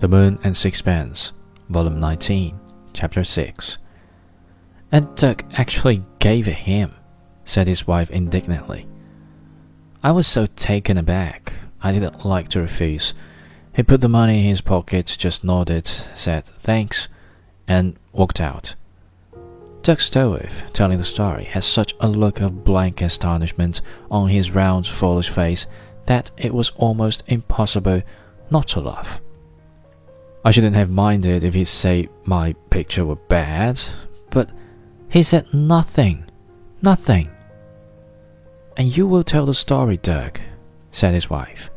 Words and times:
The 0.00 0.06
Moon 0.06 0.38
and 0.44 0.56
Sixpence, 0.56 1.32
Volume 1.68 1.98
19, 1.98 2.56
Chapter 2.92 3.24
6. 3.24 3.78
And 4.92 5.12
Dirk 5.16 5.44
actually 5.54 6.04
gave 6.20 6.46
it 6.46 6.52
him, 6.52 6.94
said 7.44 7.66
his 7.66 7.88
wife 7.88 8.08
indignantly. 8.08 8.86
I 10.00 10.12
was 10.12 10.28
so 10.28 10.46
taken 10.46 10.98
aback, 10.98 11.52
I 11.82 11.90
didn't 11.90 12.24
like 12.24 12.48
to 12.50 12.60
refuse. 12.60 13.12
He 13.74 13.82
put 13.82 14.00
the 14.00 14.08
money 14.08 14.38
in 14.38 14.46
his 14.46 14.60
pocket, 14.60 15.16
just 15.18 15.42
nodded, 15.42 15.88
said 16.14 16.44
thanks, 16.44 17.08
and 17.66 17.98
walked 18.12 18.40
out. 18.40 18.76
Dirk 19.82 19.98
Stroeve, 19.98 20.72
telling 20.72 20.98
the 20.98 21.04
story, 21.04 21.42
had 21.42 21.64
such 21.64 21.96
a 21.98 22.08
look 22.08 22.40
of 22.40 22.62
blank 22.62 23.02
astonishment 23.02 23.80
on 24.12 24.28
his 24.28 24.52
round, 24.52 24.86
foolish 24.86 25.28
face 25.28 25.66
that 26.04 26.30
it 26.36 26.54
was 26.54 26.70
almost 26.76 27.24
impossible 27.26 28.02
not 28.48 28.68
to 28.68 28.80
laugh. 28.80 29.20
I 30.44 30.50
shouldn't 30.50 30.76
have 30.76 30.90
minded 30.90 31.44
if 31.44 31.54
he'd 31.54 31.64
say 31.64 32.08
my 32.24 32.54
picture 32.70 33.04
were 33.04 33.16
bad, 33.16 33.80
but 34.30 34.50
he 35.08 35.22
said 35.22 35.52
nothing. 35.52 36.24
Nothing. 36.82 37.30
And 38.76 38.96
you 38.96 39.06
will 39.06 39.24
tell 39.24 39.46
the 39.46 39.54
story, 39.54 39.96
Dirk, 39.96 40.40
said 40.92 41.12
his 41.14 41.28
wife. 41.28 41.70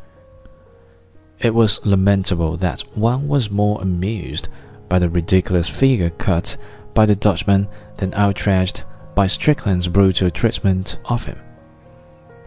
It 1.40 1.56
was 1.56 1.84
lamentable 1.84 2.58
that 2.58 2.82
one 2.96 3.28
was 3.28 3.50
more 3.50 3.82
amused 3.82 4.48
by 4.88 5.00
the 5.00 5.10
ridiculous 5.10 5.68
figure 5.68 6.12
cut 6.12 6.56
by 6.94 7.08
the 7.08 7.16
Dutchman 7.16 7.68
than 7.98 8.14
outraged 8.14 8.84
by 9.16 9.26
Strickland's 9.26 9.88
brutal 9.88 10.30
treatment 10.30 10.98
of 11.06 11.26
him. 11.26 11.40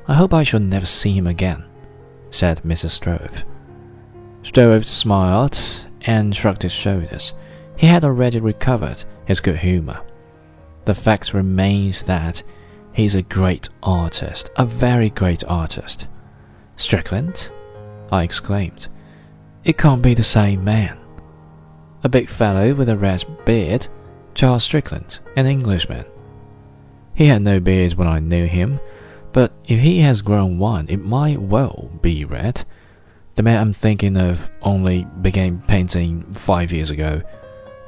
I 0.06 0.14
hope 0.14 0.32
I 0.32 0.44
shall 0.44 0.60
never 0.60 0.86
see 0.86 1.12
him 1.12 1.26
again, 1.26 1.64
said 2.30 2.62
Mrs. 2.62 2.90
Stroeve. 2.90 3.44
Stroeve 4.42 4.86
smiled 4.86 5.58
and 6.04 6.34
shrugged 6.34 6.62
his 6.62 6.72
shoulders. 6.72 7.34
He 7.76 7.86
had 7.86 8.04
already 8.04 8.40
recovered 8.40 9.04
his 9.26 9.40
good 9.40 9.56
humor. 9.56 10.00
The 10.84 10.94
fact 10.94 11.34
remains 11.34 12.02
that 12.04 12.42
he's 12.92 13.14
a 13.14 13.22
great 13.22 13.68
artist, 13.82 14.50
a 14.56 14.66
very 14.66 15.10
great 15.10 15.42
artist. 15.48 16.06
Strickland? 16.76 17.50
I 18.12 18.22
exclaimed. 18.22 18.88
It 19.64 19.78
can't 19.78 20.02
be 20.02 20.14
the 20.14 20.22
same 20.22 20.62
man. 20.62 20.98
A 22.02 22.08
big 22.08 22.28
fellow 22.28 22.74
with 22.74 22.88
a 22.88 22.96
red 22.96 23.24
beard, 23.46 23.88
Charles 24.34 24.64
Strickland, 24.64 25.20
an 25.36 25.46
Englishman. 25.46 26.04
He 27.14 27.26
had 27.26 27.42
no 27.42 27.60
beard 27.60 27.94
when 27.94 28.08
I 28.08 28.18
knew 28.18 28.46
him, 28.46 28.80
but 29.32 29.52
if 29.66 29.80
he 29.80 30.00
has 30.00 30.20
grown 30.22 30.58
one, 30.58 30.86
it 30.88 30.98
might 30.98 31.40
well 31.40 31.90
be 32.02 32.24
red. 32.24 32.64
The 33.34 33.42
man 33.42 33.60
I'm 33.60 33.72
thinking 33.72 34.16
of 34.16 34.50
only 34.62 35.06
began 35.22 35.62
painting 35.66 36.32
five 36.34 36.72
years 36.72 36.90
ago. 36.90 37.22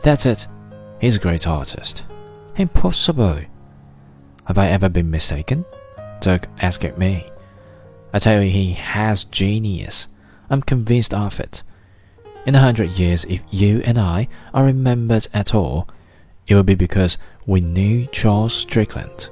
That's 0.03 0.27
it. 0.27 0.49
He's 1.01 1.17
a 1.17 1.21
great 1.21 1.47
artist. 1.47 2.03
Impossible. 2.57 3.41
Have 4.47 4.59
I 4.59 4.69
ever 4.69 4.89
been 4.89 5.11
mistaken? 5.11 5.65
Dirk 6.21 6.49
asked 6.61 6.99
me. 6.99 7.31
I 8.13 8.19
tell 8.19 8.43
you, 8.43 8.51
he 8.51 8.73
has 8.73 9.25
genius. 9.25 10.09
I'm 10.51 10.63
convinced 10.63 11.15
of 11.15 11.39
it. 11.39 11.63
In 12.47 12.55
a 12.55 12.61
hundred 12.61 12.91
years, 12.93 13.25
if 13.27 13.43
you 13.51 13.83
and 13.85 13.99
I 13.99 14.29
are 14.55 14.65
remembered 14.65 15.27
at 15.35 15.55
all, 15.55 15.89
it 16.47 16.55
will 16.55 16.63
be 16.63 16.75
because 16.77 17.19
we 17.47 17.61
knew 17.61 18.07
Charles 18.07 18.55
Strickland. 18.55 19.31